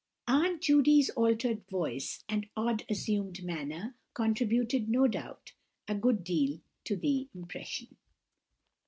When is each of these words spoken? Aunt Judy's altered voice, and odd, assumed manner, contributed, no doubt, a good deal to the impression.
Aunt 0.27 0.61
Judy's 0.63 1.11
altered 1.11 1.63
voice, 1.69 2.23
and 2.27 2.47
odd, 2.57 2.83
assumed 2.89 3.43
manner, 3.43 3.95
contributed, 4.15 4.89
no 4.89 5.05
doubt, 5.07 5.51
a 5.87 5.93
good 5.93 6.23
deal 6.23 6.57
to 6.85 6.95
the 6.95 7.29
impression. 7.35 7.95